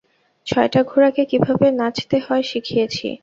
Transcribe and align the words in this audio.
ছয়টা 0.47 0.81
ঘোড়া 0.83 1.09
কে 1.15 1.23
কিভাবে 1.31 1.67
নাচতে 1.79 2.17
হয় 2.25 2.43
শিখিয়েছি। 2.51 3.07